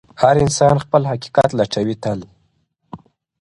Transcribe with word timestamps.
هر 0.21 0.35
انسان 0.43 0.75
خپل 0.83 1.01
حقيقت 1.11 1.49
لټوي 1.59 1.95
تل, 2.03 2.19